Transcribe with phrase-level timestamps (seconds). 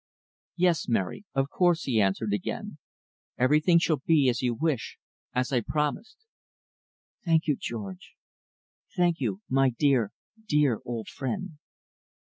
[0.55, 2.79] "Yes, Mary, of course," he answered again.
[3.37, 4.97] "Everything shall be as you wish
[5.31, 6.17] as I promised."
[7.23, 8.15] "Thank you George.
[8.95, 10.11] Thank you my dear
[10.43, 11.59] dear old friend."